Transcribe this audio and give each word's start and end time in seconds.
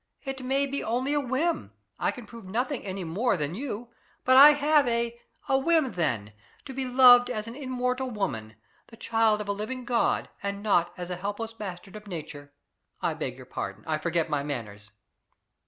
It 0.23 0.43
may 0.43 0.65
be 0.65 0.83
only 0.83 1.13
a 1.13 1.19
whim 1.19 1.73
I 1.99 2.09
can 2.09 2.25
prove 2.25 2.45
nothing 2.45 2.83
any 2.83 3.03
more 3.03 3.37
than 3.37 3.53
you 3.53 3.89
but 4.25 4.35
I 4.35 4.53
have 4.53 4.87
a 4.87 5.13
whim 5.47 5.91
then 5.91 6.33
to 6.65 6.73
be 6.73 6.85
loved 6.85 7.29
as 7.29 7.47
an 7.47 7.53
immortal 7.55 8.09
woman, 8.09 8.55
the 8.87 8.97
child 8.97 9.41
of 9.41 9.47
a 9.47 9.51
living 9.53 9.85
God, 9.85 10.27
and 10.41 10.63
not 10.63 10.91
as 10.97 11.11
a 11.11 11.17
helpless 11.17 11.53
bastard 11.53 11.95
of 11.95 12.07
Nature! 12.07 12.51
I 12.99 13.13
beg 13.13 13.37
your 13.37 13.45
pardon 13.45 13.83
I 13.85 13.99
forget 13.99 14.27
my 14.27 14.41
manners." 14.41 14.89